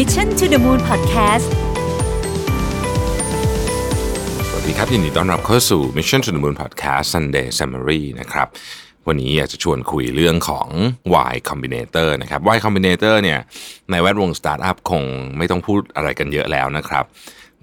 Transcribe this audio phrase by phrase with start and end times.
[0.00, 1.46] Mission to the Moon Podcast
[4.48, 8.48] สวัสดีครับ ยินดีต้อนรับเข้าสู่ Mission to the Moon Podcast Sunday Summary นะครับ
[9.06, 10.68] วันนี้อยากจะชวนคุยเรื่องของ
[11.32, 13.40] Y Combinator นะครับ Y Combinator เนี่ย
[13.90, 15.02] ในแวดวงสตาร์ทอัพคง
[15.36, 17.04] ไม่ต้องพูดอะไรกันเยอะแล้วนะครับ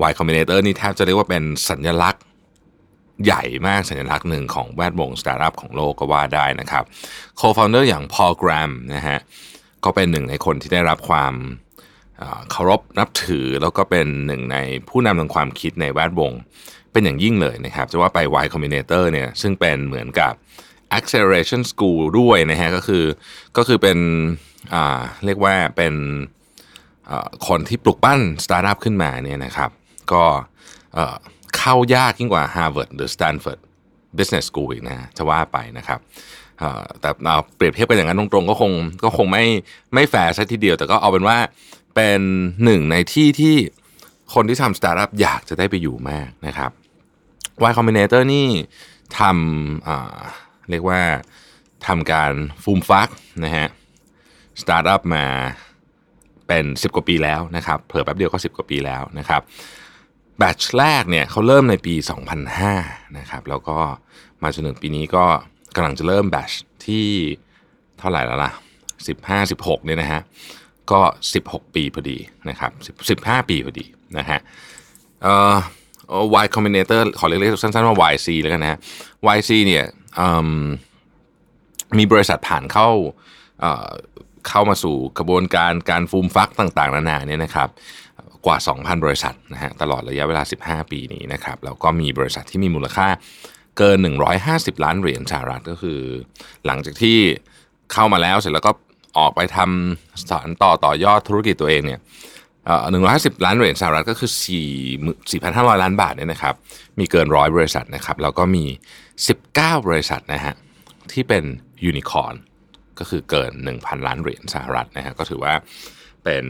[0.09, 2.23] Y Combinator นี่แทบจะเรียกว่าเป็นสัญลักษณ์
[3.25, 6.83] ใหญ่มากสัญลักษณ์หนึ่งของแวดวงสตาร์ทอัพของโลกก็ว่าได้นะครับ
[7.39, 9.17] co-founder อย่าง Paul Graham นะฮะ
[9.85, 11.33] ก็เป็นหนึ่งในคนที่ได้รับความ
[12.51, 14.57] เคารพนับถือแล้วก็เป็นหนึ่งใน
[14.89, 16.31] ผู้นำทางความคิดในแวดวง
[16.91, 20.33] เป็นอย่างยิ่งเลยนะครับ จะว่าไป Y Combinator เนี่ยซึ่งเป็นเหมือนกับ
[20.97, 23.05] acceleration school ด้วยนะฮะก็คือ
[23.57, 23.97] ก็คือเป็น
[25.25, 25.93] เรียกว่าเป็น
[27.47, 29.69] คนที่ปลุกปั้นสตาร์ทอัพขึ้นมาเนี่ยนะครับ
[30.11, 30.23] ก็
[31.57, 33.59] เข้ายากยิ่งกว่า Harvard หรือ Stanford
[34.17, 35.99] Business School อีกนะจะว่าไปนะครับ
[37.01, 38.71] แต่เอาเปรียบเทียบกันอย่างนั้นตรงๆก็คง
[39.03, 39.43] ก็คงไม่
[39.93, 41.37] ไม่แฟร์ซะทีเดียว แต่ก็เอาเป็นว่า
[41.95, 42.21] เป็น
[42.63, 43.55] หนึ่งในที่ที่
[44.33, 46.71] คนที่ทำสตาร์ทอัพอยากจะได้ไปอยู่มากนะครับ
[47.69, 48.47] Y Combinator นี่
[49.19, 51.01] ทำเรียกว่า
[51.87, 52.31] ทำการ
[52.63, 53.09] ฟูมฟัก
[53.43, 53.67] นะฮะ
[54.61, 55.25] สตาร์ทอัพมา
[56.47, 59.41] เป็น 10 กว่าปีแล้วนะครับเผื่อแป๊บเดียวก็ 10 กว่าปีแล้วนะครับ
[60.37, 61.93] แบตชแรกเนี่ยเขาเริ่มในปี
[62.55, 63.77] 2005นะครับแล้วก็
[64.43, 65.25] มาจนถึงปีนี้ก็
[65.75, 66.51] กำลังจะเริ่มแบตช
[66.85, 67.07] ที่
[67.99, 68.51] เท่าไหร่แล้วล่ะ
[68.99, 70.21] 15 16เนี่ยนะฮะ
[70.93, 71.01] ก็
[71.39, 72.17] 16 ปีพอดี
[72.49, 72.71] นะครับ
[73.21, 73.85] 15 ปีพอดี
[74.17, 74.39] นะฮะ
[75.23, 75.55] เอ่อ
[76.43, 78.79] Y Combinator ขอเรียกสั้นๆว่า YC แล้วกันนะฮะ
[79.35, 79.85] YC เนี่ย
[81.97, 82.89] มีบริษัทผ่านเข้า
[83.59, 83.89] เอ่อ
[84.49, 87.69] เข้ามาสู่กระบวนการการฟูมฟักต่างๆ นานาเนี่ยนะครับ
[88.45, 93.07] กว่า 2,000 บริษัทนะฮะตลอดระยะเวลา 15 ปีนี้นะครับแล้วก็มีบริษัทที่มีมูลค่า
[93.77, 93.97] เกิน
[94.41, 95.99] 150 ล้านเหรียญสหรัฐก็คือ
[96.65, 97.17] หลังจากที่
[97.93, 98.71] เข้ามาแล้วเสร็จแล้วก็
[99.17, 101.99] ออกไปทำสานต่อต่อยอดธุรกิจตัวเองเนี่ย
[102.91, 104.69] หนึ่งร้อยห้าสิบล้านเหรียญสหรัฐก็คือสี่
[105.31, 106.55] สี่พันห้าร้อยล้านบาทเนี่ยนะครับ
[106.99, 108.65] มีเกินร้อยบริษัทนะครับ แล้วก็มี
[109.27, 110.53] สิบเก้าบริษัทนะฮะ
[111.11, 111.43] ที่เป็น
[111.85, 112.35] ยูนิคอร์น
[112.99, 115.53] ก็คือเกินหนึ่งพันล้านเหรียญสหรัฐนะฮะก็ถือว่า
[116.23, 116.45] เป็น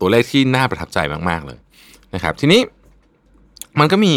[0.00, 0.98] ตัวเลขที่น่าประทับใจ
[1.28, 1.58] มาก ๆ เลย
[2.14, 2.60] นะครับ ทีนี้
[3.78, 4.16] มันก็มี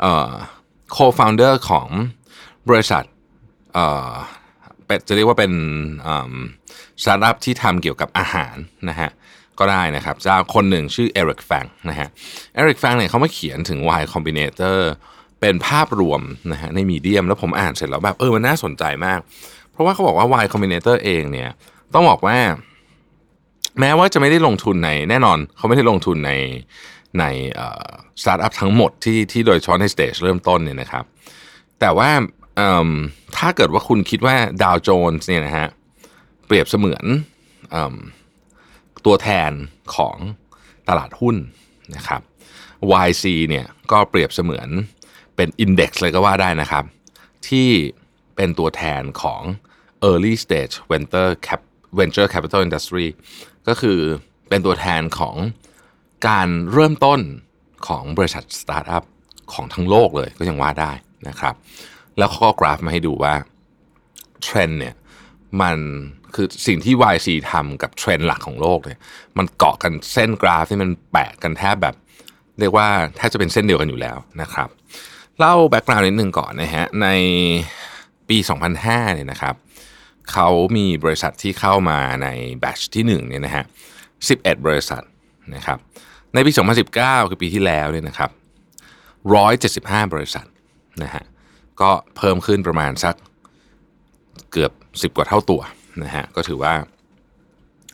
[0.00, 0.32] เอ่อ
[0.96, 1.88] co-founder ของ
[2.68, 3.04] บริษัท
[5.08, 5.52] จะเรียกว่าเป็น
[7.02, 8.56] สตาร์ทอัพที่ทำเกี่ยวกับอาหาร
[8.88, 9.10] นะฮะ
[9.58, 12.08] ก็ได้นะครับเจ้าคนหนึ่งชื่อเอริกแฟงนะฮะ
[12.54, 14.78] เอริกแฟงเนี่ยเขามาเขียนถึง Y Combinator
[15.40, 16.20] เป็นภาพรวม
[16.52, 19.20] นะฮะในมีเดียมแล้วผมอ่านเสร็จแล้วแบบเออมันน่าสนใจมาก
[19.70, 21.50] เพราะว่าเขาบอกว่า Y Combinator เองเนี่ย
[21.94, 22.38] ต้องบอกว่า
[23.80, 26.32] แม้ว่าจะไม่ได้ลงทุนในแน่นอน เขาไม่ได้ลงทุนใน
[27.20, 27.24] ใน
[28.22, 31.04] สตาร์ทอัพทั้งหมดที่ที่โดยเฉพาะใน stage เริ่มต้นเนี่ยนะครับ
[31.80, 32.10] แต่ว่า
[33.36, 35.68] ถ้าเกิดว่าคุณคิดว่าดาวโจนส์เนี่ยนะฮะ
[36.46, 37.76] เปรียบเสมือน
[39.06, 39.50] ตัวแทน
[39.96, 40.16] ของ
[40.88, 41.36] ตลาดหุ้น
[41.96, 42.20] นะครับ
[43.06, 44.68] YC เนี่ยก็เปรียบเสมือน
[45.36, 46.84] เป็น Index เลยก็ว่าได้นะครับ
[47.48, 47.68] ที่
[48.36, 49.42] เป็นตัวแทนของ
[50.08, 51.60] Early Stage Venture Cap
[51.98, 53.06] Venture Capital Industry
[53.68, 53.98] ก็คือ
[54.48, 55.36] เป็นตัวแทนของ
[56.28, 57.20] การเริ่มต้น
[57.88, 59.04] ของบริษัทสตาร์ทอัพ
[59.52, 60.92] ของทั้งโลกเลยก็ยังว่าได้
[61.28, 61.54] นะครับ
[62.18, 63.34] แล้วเขาก็กราฟมาให้ดูว่า
[64.42, 64.94] เทรนด์เนี่ย
[65.62, 65.76] มัน
[66.34, 68.98] คือสิ่งที่ YC ทำกับเทรนด์หลักของโลกเนี่ย
[69.38, 71.94] มันเกาะกันเส้นกราฟที่มันแปะกันแทบแบบ
[72.60, 74.68] เรียกว่าแทบจะเป็นเส้นเดียวกันอยู่แล้วนะครับ
[75.38, 77.08] เล่าแบ็กกราวน์นิดนึงก่อนนะฮะใน
[78.28, 78.38] ปี
[78.76, 79.54] 2005เนี่ยนะครับ
[80.32, 82.28] เขามีบริษัทที่เข้ามาใน
[82.60, 83.64] แบตชที่1เนี่ยนะฮะ
[84.14, 85.02] 11 บริษัท
[85.54, 85.78] นะครับ
[86.34, 86.52] ในปี
[86.90, 88.30] 2019 คือปีที่แล้วเนี่ยนะครับ
[89.42, 90.46] 175 บริษัท
[91.02, 91.24] นะฮะ
[91.80, 93.14] ก็เพิ่มขึ้นประมาณสัก
[94.52, 95.60] เกือบ 10 กว่าเท่าตัว
[96.04, 96.74] นะฮะก็ถือว่า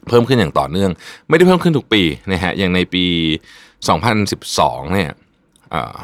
[0.08, 0.90] เพิ่มขึ้นอย่างต่อเนื่อง
[1.28, 2.02] ไม่ได้เพิ่มขึ้นทุกปี
[2.32, 3.04] นะฮะอย่างในปี
[3.98, 5.10] 2012เนี่ย
[5.70, 5.96] เอ่อ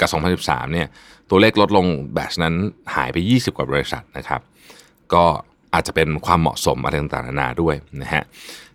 [0.00, 0.08] กับ
[0.42, 0.88] 2013เนี่ย
[1.30, 2.54] ตัวเลขลดลงแบชนั้น
[2.94, 4.40] หายไป 20 กว่าบริษัทนะครับ
[5.14, 5.24] ก็
[5.74, 8.22] อาจจะเป็นความเหมาะสมอะไรต่างๆนานาด้วยนะฮะ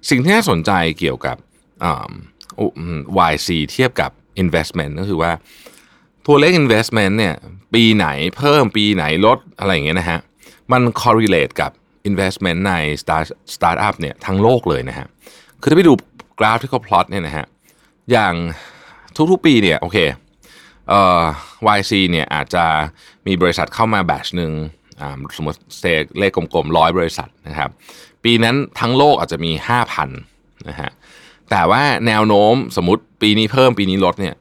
[0.09, 1.37] สิ่งที่น่าสนใจเกี่ยวกับ
[1.83, 2.11] อ่า
[3.31, 4.11] YC เทียบกับ
[4.43, 5.31] investment ก็คือว่า
[6.27, 7.35] ตัวเลข investment เนี่ย
[7.73, 8.07] ปีไหน
[8.37, 10.19] เพิ่มปีไหนลดอะไรอย่างเงี้ยนะฮะ
[10.71, 11.71] มัน correlate กับ
[12.09, 13.25] investment ใน start
[13.55, 15.07] startup เนี่ยทั้งโลกเลยนะฮะ
[15.61, 15.93] คือถ้าไปดู
[16.39, 17.45] กราฟที่เขาพลอตเนี่ยนะฮะ
[18.11, 18.33] อย่าง
[19.31, 19.97] ทุกๆปีเนี่ยโอเค
[20.89, 21.21] เอ่อ
[21.77, 22.65] YC เนี่ยอาจจะ
[23.27, 24.51] มีบริษัทเข้ามาแบชหนึ่ง
[24.99, 25.83] อ่าสมมติเซ
[26.19, 27.69] เลขกลมๆร้อยบริษัทนะครับ
[28.23, 29.51] ปีนั้นทั้งโลกอาจจะมี
[29.89, 30.07] 5,000
[30.69, 30.91] นะฮะ
[31.49, 34.35] แต่ว่าแนวโน้มสมมติปีนี้เพิ่มปีนี้ลดเนี่ย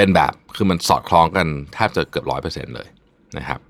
[0.00, 2.88] เป็นแบบคือมันสอดคล้องกันแทบจะเกือบร้อยเปอร์เซ็นต์เลย
[3.38, 3.60] นะครับ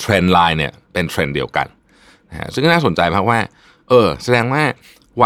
[0.00, 1.66] trend line เนี่ยเป็นเทรนด์เดียวกัน
[2.30, 3.38] นะฮะซึ่งน่าสนใจมากว่า
[3.88, 4.62] เออ แสดงว่า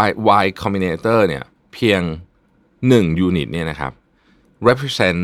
[0.07, 0.09] Y
[0.43, 1.43] Y Combinator เนี่ย
[1.73, 2.01] เพียง
[2.61, 3.91] 1ยูนิตเนี่ยนะครับ
[4.67, 5.21] represent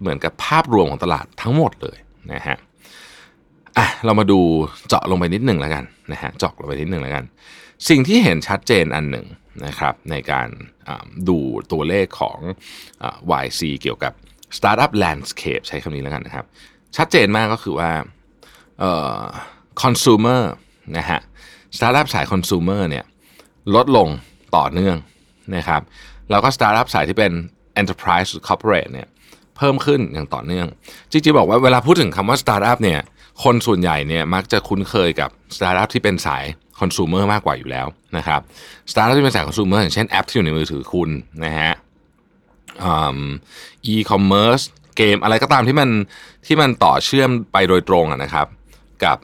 [0.00, 1.96] เหมือนกับภาพรวมของตลาดทั้งหมดเลย
[2.32, 2.56] นะฮะ
[3.76, 4.40] อะเรามาดู
[4.88, 7.24] เจาะลงไปนิดหนึ่งแล้วกันนะฮะเจาะลงไปนิดหนึ่งแล้วกัน
[7.88, 9.26] สิ่งที่เห็นชัดเจนอันหนึ่ง
[9.66, 10.48] นะครับในการ
[11.28, 11.38] ดู
[11.72, 12.38] ตัวเลขของ
[13.44, 14.12] YC เกี่ยวกับ
[14.56, 16.46] Startup Landscape ใช้คำนี้แล้วกันนะครับ
[16.96, 17.90] ชัดเจนมากก็คือว่า
[19.82, 20.42] คอน sumer
[20.96, 21.20] นะฮะ
[21.76, 23.04] Startup สายคอน sumer เนี่ย
[23.74, 24.08] ลดลง
[24.56, 24.96] ต่อเนื่อง
[25.56, 25.82] นะครับ
[26.30, 27.32] แล้วก็ Startup สายที่เป็น
[27.80, 29.08] Enterprise Corporate เนี่ย
[29.56, 30.66] เพิ่มขึ้นอย่างต่อเนื่อง
[31.10, 33.00] จริงๆ บอกว่าเวลาพูดถึงคำว่า Startup เนี่ย
[33.44, 36.44] คนส่วนใหญ่เนี่ยมักจะคุ้นเคยกับ Startup ที่เป็นสาย
[36.80, 37.86] คอน sumer มากกว่าอยู่แล้ว
[38.16, 38.40] นะครับ
[38.90, 41.10] Startup ที่เป็นสายคอน sumer อย่างเช่นแอปที่อยู่ในมือถือคุณ
[41.44, 41.72] นะฮะ
[43.86, 44.60] อีคอมเมิร์ซ
[44.96, 45.90] เกมอะไรก็ตามที่มัน
[46.46, 48.46] ที่มันต่อเชื่อมไปโดยตรงนะครับ
[49.04, 49.18] กับ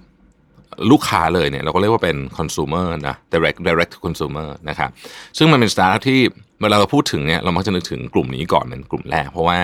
[0.90, 4.90] ลูกค้าเลยเนี่ยเราก็เรียกว่าเป็น consumer นะ direct direct to consumer นะครับ
[5.38, 6.20] ซึ่งมันเป็นสตาร์ทอัพที่
[6.62, 9.58] เวลาเราพูดถึงเนี่ยเรามักจะนึกถึงกลุ่มนี้ก่อนเป็นกลุ่มแรก เพราะว่า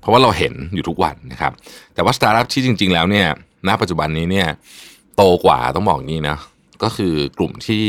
[0.00, 1.52] เพราะว่าเราเห็นอยู่ทุกวันนะครับ
[1.94, 3.26] แต่ว่าสตาร์ทอัพที่จริง ๆ แล้วเนี่ย
[3.68, 4.48] ณปัจจุบันนี้เนี่ย
[5.16, 6.38] โตกว่าต้องบอกงี้นะ
[6.82, 7.84] ก็คือกลุ่มที่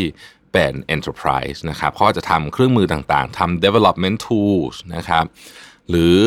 [0.53, 5.25] เป็น enterprise นะครับเขาจะทำเครื่องมือต่างๆทำ development tools นะครับ
[5.89, 6.17] หรือ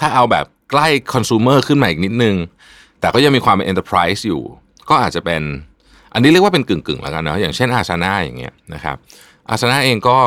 [0.00, 2.36] ถ้าเอาแบบใกล้ consumer ขึ้นมาอีกนิดนึง
[3.00, 4.42] แต่ก็ยังมีความเป็น enterprise อยู่
[4.88, 5.42] ก็อาจจะเป็น
[6.14, 8.96] อันนี้เรียกว่าเป็นกึ่งๆแล้วกันเนาะอย่างเช่นอาซานาอย่างเงี้ยนะครับ
[9.50, 10.18] อาซานาเองก็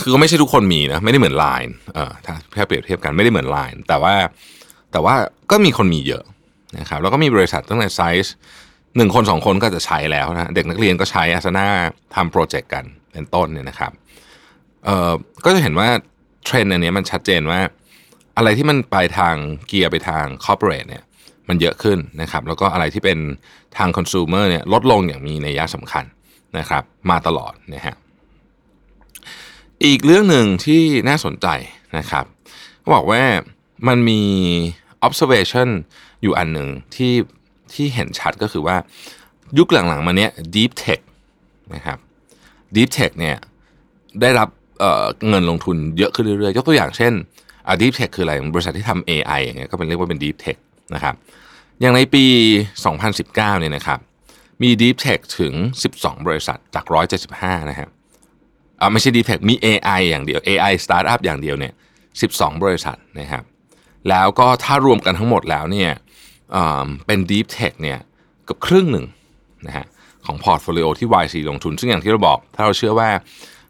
[0.00, 2.12] คือก็ไม่ใช่ทุกคนมีนะไม่ได้เหมือน Line เออ
[2.54, 4.14] ถ้าเปรียบเทียบกันไม่ได้เหมือน Line แต่ว่า
[4.92, 5.14] แต่ว่า
[5.50, 6.24] ก็มีคนมีเยอะ
[6.78, 8.34] นะครับแล้วก็มีบริษัทตั้งแต่ไซส์
[8.96, 11.66] หนึ่งคนสองคนก็จะใช้แล้วนะเด็กนักเรียนก็ใช้อาซาน่า
[12.14, 13.92] ทำโปรเจกต์กันเป็นต้นเนี่ยนะครับ
[14.84, 15.12] เอ่อ
[15.44, 15.88] ก็จะเห็นว่า
[16.44, 17.60] เทรนด์อันนี้มันชัดเจนว่า
[18.36, 19.34] อะไรที่มันไปทาง
[19.68, 21.02] เกียร์ไปทาง corporate เนี่ย
[21.48, 23.18] มันเยอะขึ้นนะครับแล้วก็อะไรที่เป็น
[23.78, 26.04] ทางคอน sumer เนี่ยลดลงอย่างมีนัยยะสำคัญ
[26.58, 27.96] นะครับมาตลอดนะฮะ
[29.84, 31.46] อีกเรื่องหนึ่งที่น่าสนใจ
[31.98, 32.24] นะครับ
[32.80, 33.22] เขาบอกว่า
[33.88, 34.22] มันมี
[35.06, 35.68] observation
[36.22, 37.12] อยู่อันหนึ่งที่
[37.74, 38.76] ที่เห็นชัดก็คือว่า
[39.58, 41.00] ยุคหลังๆมาเนี้ย deep tech
[41.74, 41.98] นะครับ
[42.76, 43.36] deep tech เนี่ย
[44.20, 44.48] ได้รับ
[44.78, 47.12] เเงินลงทุนเยอะขึ้นเรื่อยๆ ยกตัวอย่างเช่น
[47.80, 50.58] deep tech คืออะไร บริษัทที่ทำ AI อย่างเงี้ยก็เป็นเรียกว่าเป็น deep tech
[50.94, 51.14] นะครับ
[51.80, 52.24] อย่างในปี
[52.92, 53.98] 2019 เนี่ยนะครับ
[54.62, 55.52] มี deep tech ถึง
[55.90, 56.84] 12 บริษัทจาก
[57.28, 57.88] 175 นะครับ
[58.80, 61.72] อ่าไม่ใช่ deep tech มี AI อย่างเดียว AI startup อย่างเดียวเนี่ย
[62.18, 63.44] 12 บริษัทนะครับ
[64.08, 65.90] แล้วก็ถ้ารวมกันทั้งหมดแล้วเนี่ย
[67.06, 69.06] เป็น deep tech เนี่ยเกือบครึ่งหนึ่ง
[69.66, 69.86] นะฮะ
[70.26, 73.10] ของพอร์ตโฟลิโอที่ YC ลงทุน ซึ่งอย่างที่เราบอก ถ้าเราเชื่อว่า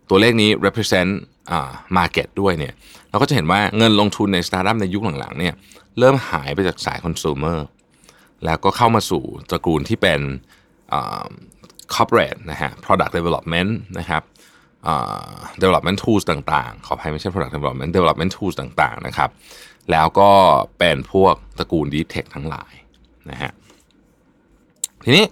[0.08, 1.10] ตัวเลขนี้ represent
[1.50, 2.74] อ่า market ด้วยเนี่ย
[3.10, 5.54] เราก็จะเห็นว่าเงินลงทุนในสตาร์ทอัพในยุคหลังๆเนี่ย
[5.98, 7.58] เริ่มหายไปจากสายคอน sumer
[8.44, 10.20] แล้วก็เข้ามาสู่ตระกูลที่เป็น
[11.94, 14.22] corporate นะฮะ product development นะครับ
[15.62, 19.30] development tools ต่างๆ ขออภัยไม่ใช่ product development development tools ต่างๆ นะครับ
[19.90, 20.30] แล้วก็
[20.78, 22.72] เป็นพวกตระกูล deep tech ทั้งหลาย
[23.30, 23.52] นะฮะ
[25.04, 25.26] ทีนี้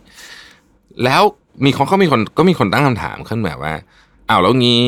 [1.04, 1.22] แล้ว
[1.64, 3.74] มีคนก็มีคนก็มีคนตั้งคำถามขึ้นแบบว่า
[4.28, 4.84] อ้าวแล้วงี้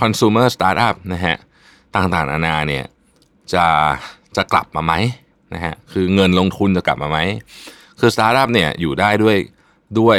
[0.00, 1.36] consumer startup นะฮะ
[1.94, 2.84] ต่างๆ นานาเนี่ย
[3.52, 3.66] จะ
[4.36, 4.92] จะกลับมาไหม
[5.54, 7.18] นะฮะ คือเงินลงทุนจะกลับมาไหม
[8.00, 9.36] คือสตาร์ทอัพเนี่ยอยู่ได้ด้วย
[9.98, 10.18] ด้วย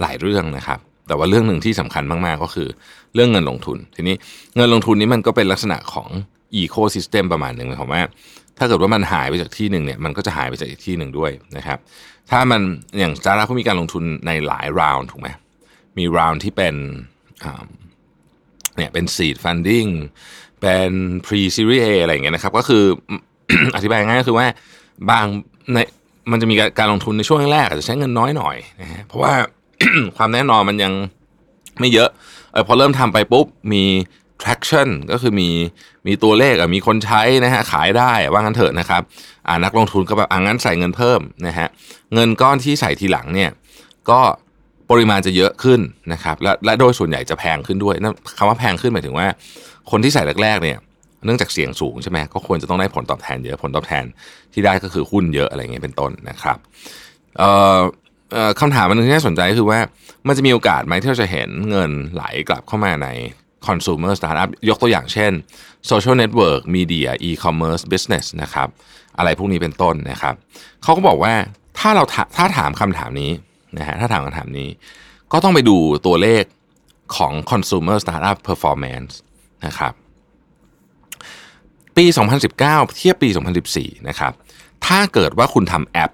[0.00, 0.78] หลายเรื่องนะครับ
[1.08, 2.68] แต่ว่าเรื่องหนึ่งที่สำคัญมากๆก็คือ
[3.14, 4.16] เรื่องเงินลงทุน ทีนี้
[4.56, 6.08] เงินลงทุนนี้มันก็เป็นลักษณะของ
[6.54, 8.02] ecosystem ประมาณหนึ่งหมายความว่า
[8.58, 11.78] ถ้าเกิดว่ามันหายไปจากที่หนึ่งเนี่ยมันก็จะหายไปจากอีกที่หนึ่งด้วยนะครับ
[12.30, 12.60] ถ้ามัน
[12.98, 15.28] อย่างสตาร์ทอัพเขามีการลงทุนในหลาย round ถูกไหม
[15.98, 16.74] มี round ที่เป็น
[18.76, 19.90] เนี่ยเป็น seed funding
[20.60, 20.92] เป็น
[21.26, 22.84] pre series A อะไรอย่างเงี้ยนะครับ ก็คือ
[23.76, 24.46] อธิบายง่ายก็คือว่า
[25.10, 25.26] บาง
[25.72, 25.78] ใน
[26.30, 29.32] มันจะมีการลงทุนในช่วงแรกอาจจะใช้เงินน้อยหน่อยนะฮะเพราะว่า
[30.16, 30.92] ความแน่นอนมันยัง
[31.80, 32.08] ไม่เยอะ
[32.52, 33.84] เออพอเริ่มทำไปปุ๊บมี
[34.42, 35.48] traction ก็คือมี
[36.06, 39.02] มีตัวเลขมีคนใช้นะฮะขายได้ว่างั้นเถอะนะครับ
[39.48, 41.68] อ่านักลงทุนก็แบบอ่างั้นใส่เงินเพิ่มนะฮะ
[42.14, 43.50] เงินก้อนที่ใส่ทีหลังเนี่ย
[44.10, 44.20] ก็
[44.90, 45.80] ปริมาณจะเยอะขึ้น
[46.12, 49.26] นะครับและและโดยส่วนใหญ่จะแพงขึ้นด้วยนะคำว่าแพงขึ้นหมายถึงว่า
[49.90, 50.78] คนที่ใส่แรกๆเนี่ย
[51.24, 54.04] เนื่องจากเสี่ยงสูงใช่ไหมก็ควรจะต้องได้ผลตอบแทนเยอะผลตอบแทน
[54.52, 56.58] ที่ได้ก็คือหุ้นเยอะอะไรเงี้ยเป็นต้นนะครับ
[58.60, 59.80] คำถามมันนึงที่น่าสนใจคือว่า
[60.26, 63.08] มันจะมีโอกาสไหมที่เราจะเห็นเงินไหลกลับเข้ามาใน
[63.66, 65.32] consumer startup ยกตัวอย่างเช่น
[65.90, 68.68] social network media e-commerce business นะครับ
[69.18, 70.34] อะไรพวกนี้เป็นต้นนะครับ
[70.82, 71.34] เขาก็บอกว่า
[71.78, 72.04] ถ้าเรา
[72.36, 73.30] ถ้าถามคำถามนี้
[73.78, 74.68] นะฮะถ้าถามคำถามนี้
[75.32, 76.44] ก็ต้องไปดูตัวเลข
[77.16, 79.12] ของ consumer startup performance
[79.66, 79.92] นะครับ
[81.96, 82.04] ปี
[82.50, 82.58] 2019
[82.96, 83.28] เทียบปี
[83.68, 84.32] 2014 นะครับ
[84.86, 86.12] ถ้าเกิดว่าคุณทำแอป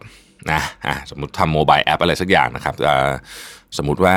[0.53, 0.63] นะ
[1.11, 2.75] สมมติทำ mobile app อะไรสักอย่างนะครับ
[3.77, 4.17] สมมติว่า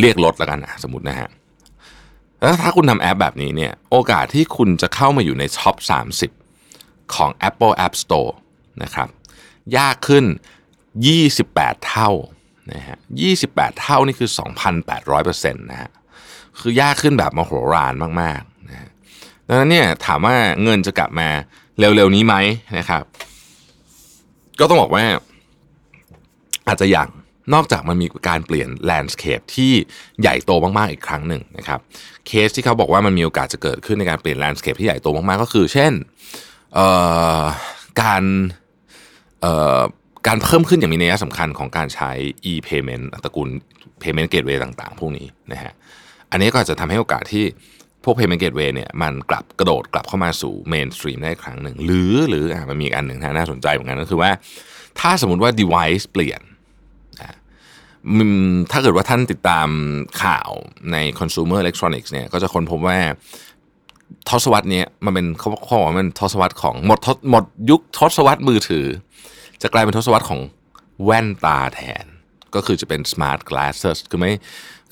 [0.00, 1.28] เรียกรถแล้วกันนะสมมตินะฮะ
[2.40, 5.76] แล้วถ้าคุณทำแอปแบบนี้เนี่ยโอกาสที่คุณจะเข้ามาอยู่ใน top
[6.46, 8.32] 30 ของ Apple App Store
[8.82, 9.08] นะครับ
[9.76, 10.24] ยากขึ้น
[11.06, 12.10] 28 เท่า
[12.72, 12.96] นะฮะ
[13.38, 14.30] 28 เท่านี่คือ
[14.90, 15.90] 2,800%นะฮะ
[16.58, 18.90] คือยากขึ้นแบบมโหฬารมากๆนะฮะ
[19.46, 21.28] ดังนั้นเนี่ยถามว่าเงินจะกลับมา
[21.78, 22.34] เร็วๆนี้ไหม
[22.78, 23.02] นะครับ
[24.60, 25.04] ก็ต้องบอกว่า
[26.68, 27.08] อาจจะอย่าง
[27.54, 29.72] นอกจากมันมีการเปลี่ยนแลนด์สเคปที่
[30.20, 31.80] ใหญ่โตมากๆอีกครั้งหนึ่งนะครับ
[32.26, 35.92] เคสที่เขาบอกว่ามันมีโอกาสจะเกิดขึ้นในการเปลี่ยนแลนด์สเคปที่ใหญ่โตมากๆก็คือ เช่น
[38.02, 38.22] การ
[40.26, 42.10] การเพิ่มขึ้นอย่างมีนัยสำคัญของการใช้
[42.52, 43.48] e-payment ตระกูล
[44.02, 45.72] payment gateway ต่างๆ พวกนี้นะฮะ
[46.30, 47.44] อันนี้ก็จะทำให้โอกาสที่
[48.06, 54.30] พวก payment gateway เนี่ยมันกลับกระโดดกลับเข้ามาสู่ mainstream ได้ครั้งหนึ่ง หรือหรืออมันมีอีกอันหนึ่งน่าสนใจเหมือนกันก็คือว่า
[55.00, 56.40] ถ้าสมมติว่า device เปลี่ยน
[58.72, 59.68] ถ้าเกิดว่าท่านติดตาม
[60.22, 60.50] ข่าว
[60.92, 62.98] ใน consumer electronics เนี่ยก็จะค้นพบว่า
[64.28, 66.98] ทศวรรษนี้มันเป็นเขาบอกว่ามันทศวรรษของหมด
[67.30, 68.86] หมดยุคทศวรรษมือถือ
[69.62, 70.40] จะกลายเป็นทศวรรษของ
[71.04, 72.06] แว่นตาแทน
[72.54, 74.30] ก็คือจะเป็น smart glasses คือไม่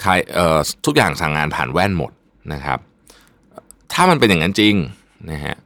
[0.00, 2.12] ใครเอ่อทุกอย่างสั่งงานผ่านแว่นหมด
[2.52, 2.78] นะครับ
[3.92, 4.74] ถ้ามันเป็นอย่างนั้นจริง
[5.30, 5.56] นะฮะ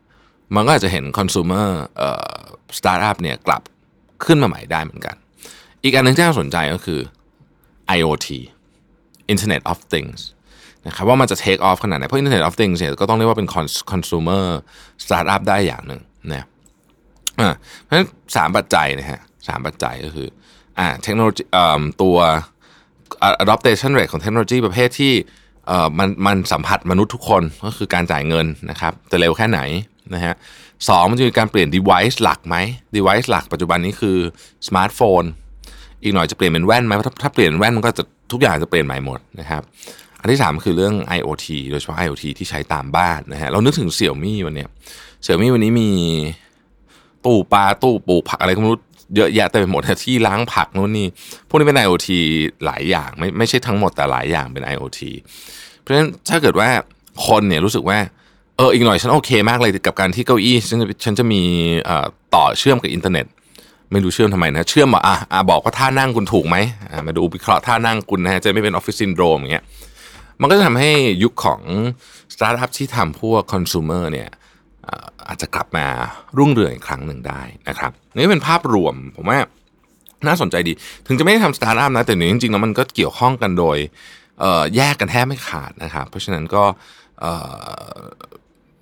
[0.54, 2.38] มันก็อาจจะเห็น consumer เอ่อ
[2.78, 3.62] startup เนี่ยกลับ
[4.24, 5.16] ขึ้นมาใหม่ได้เหมือนกัน
[5.82, 7.00] อีกอันหนึ่งที่น่าสนใจก็คือ
[7.96, 8.28] IoT
[9.32, 10.20] Internet of Things
[10.86, 13.48] นะครับว่ามันจะ take off ขนาดไหน เพราะ Internet of Things เนี่ยก็ต้องเรียกว่าเป็น
[13.92, 14.44] consumer
[15.04, 16.00] startup ได้อย่างหนึ่ง
[16.32, 16.44] นะ
[17.82, 20.28] เพราะฉะนั้นสามปัจจัยนะฮะสามปัจจัยก็คือ
[20.78, 21.42] อ่าเทคโนโลยี
[22.02, 22.16] ตัว
[23.42, 25.14] adoption rate ของเทคโนโลยีประเภทที่
[25.68, 29.60] เอ่อมันมันสัมผัสมนุษย์ทุกคนก็คือการจ่ายเงินนะครับจะเร็วแค่ไหน
[30.14, 30.34] นะฮะ
[30.88, 32.56] สองมันจะมีการเปลี่ยน device หลักไหม
[32.96, 34.18] device หลักปัจจุบันนี้คือ
[34.68, 35.22] สมาร์ทโฟน
[36.02, 39.62] อีกหน่อยจะเปลี่ยนเป็นแว่นไหมเพราถ้าเปลี่ยนแว่นมันก็จะทุกอย่างจะเปลี่ยนใหม่หมดนะครับ
[40.20, 44.66] อันที่ 3 คือเรื่อง IoT โดยเฉพาะ IoT ที่ใช้ตามบ้านนะฮะเรานึกถึงเสี่ยวมี่วันนี้
[45.22, 45.90] เสี่ยวมี่วันนี้มี
[47.24, 48.80] ตู้ปลาตู้ปลูกผักอะไรก็ไม่รู้
[49.16, 51.06] เยอะแยะเต็มไปหมดที่ล้างผักนู่นนี่
[51.48, 52.08] พวกนี้เป็น IoT
[52.64, 55.00] หลายอย่างไม่ไม่ใช่ทั้งหมดแต่หลายอย่างเป็น IoT
[55.80, 56.68] เพราะฉะนั้นถ้าเกิดว่า
[57.26, 57.98] คนเนี่ยรู้สึกว่า
[58.56, 61.42] เอออีกหน่อยฉันโอเคมากเลยกับการที่เก้าอี้ฉันฉันจะมี
[62.34, 63.26] ต่อเชื่อมกับอินเทอร์เน็ต
[63.92, 66.56] ไม่รู้เชื่อมทำไมนะเชื่อมอะอะบอกว่าท่านั่งคุณถูกไหม
[67.06, 69.64] มาดูวิเคราะห์ท่านั่งคุณนะฮะจะไม่เป็นออฟฟิศซินโดรมอย่างเงี้ย
[70.40, 71.60] มันก็จะทำให้ยุคของ
[72.34, 74.28] สตาร์ทอัพที่ทำพวกคอน sumer เนี่ย
[75.28, 75.86] อาจจะกลับมา
[76.38, 79.38] รุ่งเรืองอีกครั้งหนึ่งได้นะครับนี่เป็นภาพรวมผมว่า
[80.26, 80.72] น่าสนใจดี
[81.06, 83.78] ถึงจะไม่ได้ทำสตาร์ทอัพนะแต่จริงๆแล้วมันก็เกี่ยวข้องกันโดย
[84.76, 86.64] แยกกันแทบไม่ขาดนะครับ เพราะฉะนั้นก็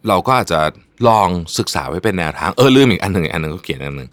[0.08, 0.60] เราก็อาจจะ
[1.08, 4.08] ลองศึกษาไว้เป็นแนวทาง เออลืมอีกอันหนึ่งอันหนึ่งก็เขียนอันหนึ่ง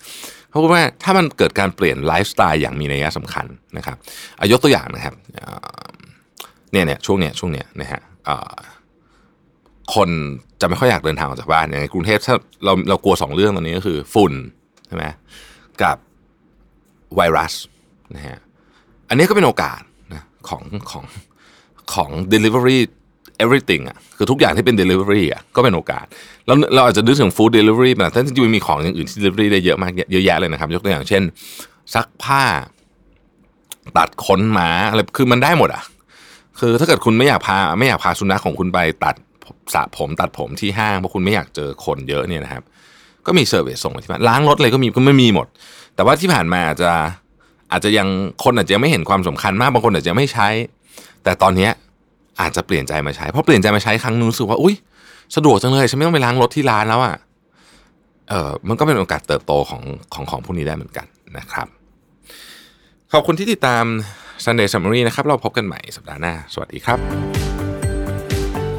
[0.50, 3.46] เพราะว่าถ้ามันเกิดการเปลี่ยนไลฟ์สไตล์อย่างมีนัยสำคัญ
[3.78, 3.98] นะครับ
[4.52, 5.16] ยกตัวอย่างนะครับ
[6.72, 8.02] เนี่ยเนี่ยช่วงเนี้ยช่วงเนี้ยนะฮะ
[9.96, 10.10] คน
[10.62, 12.36] จะไม่ค่อยอยากเดินทางออกจากบ้านในกรุงเทพถ้า
[12.66, 14.34] เราเรากลัวสองเรื่องตอนนี้ก็คือ ฝุ่น
[14.88, 15.06] ใช่ไหม
[15.82, 15.98] กับ
[17.16, 17.54] ไวรัส
[18.16, 18.40] นะฮะ
[19.10, 19.82] อันนี้ก็เป็นโอกาส
[20.14, 21.06] นะของของ
[21.94, 22.80] ของ delivery
[23.44, 26.06] everything อะคือทุกอย่างที่เป็น delivery อะก็เป็นโอกาส
[26.46, 31.24] แล้วเราอาจจะนึกถึง food delivery แต่ถ้าจริงๆมีของอย่างอื่นที่ delivery ได้เยอะมากเยอะแยะเลยนะครับ ยกตัวอย่างเช่น
[31.94, 32.44] ซักผ้า
[33.98, 35.84] ตัดขนหมาอะไรคือมันได้หมดอะ
[36.60, 39.16] คือถ้าเกิดคุณไม่อยากพาไม่อยากพาสุนัขของคุณไปตัด
[39.74, 42.64] สระผมตัดผมที่ห้างเพราะคุณไม่อยากเจอคนเยอะเนี่ยนะครับ
[43.26, 45.48] ก็มี service ส่งมาที่บ้านล้างรถอะไรก็มีก็ไม่มีหมด
[45.96, 46.92] แต่ว่าที่ผ่านมาอาจจะ
[47.72, 48.08] อาจจะยัง
[48.44, 50.48] คนอาจจะไม่เห็นความสำคัญมากบางคนอาจจะไม่ใช้
[51.24, 51.72] แต่ตอนเนี้ย
[52.42, 54.76] อาจจะเปลี่ยนใจมาใช้เพราะเปลี่ยนใจมาใช้ครั้งนึงรู้สึกว่าอุ้ย
[55.36, 57.16] สะดวกจังเลยฉันไม่ต้องไปล้างรถที่ร้านแล้วอะ
[58.30, 59.82] เออมันก็เป็นโอกาสเติบโตของ
[60.14, 61.06] ของของพวกนี้ได้เหมือนกัน
[61.38, 61.68] นะครับ
[63.12, 63.84] ขอบคุณที่ติดตาม
[64.46, 67.53] Sunday Summary นะครับ เราพบกันใหม่สัปดาห์หน้า สวัสดีครับ